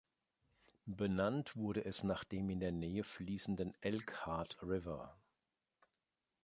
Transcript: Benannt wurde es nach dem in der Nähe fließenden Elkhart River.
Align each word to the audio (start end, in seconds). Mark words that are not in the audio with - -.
Benannt 0.87 1.55
wurde 1.55 1.85
es 1.85 2.03
nach 2.03 2.23
dem 2.23 2.49
in 2.49 2.59
der 2.59 2.71
Nähe 2.71 3.03
fließenden 3.03 3.75
Elkhart 3.81 4.57
River. 4.63 5.15